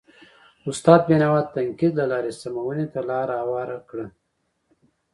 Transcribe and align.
استناد 0.69 1.01
بینوا 1.09 1.39
د 1.43 1.47
تنقید 1.55 1.93
له 1.99 2.05
لارې 2.11 2.31
سمونې 2.41 2.85
ته 2.93 2.99
لار 3.09 3.27
هواره 3.41 3.77
کړه. 3.89 4.05